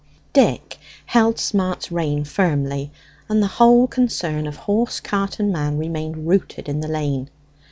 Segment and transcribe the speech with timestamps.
[0.33, 2.89] Dick held Smart's rein firmly,
[3.29, 7.29] and the whole concern of horse, cart, and man remained rooted in the lane.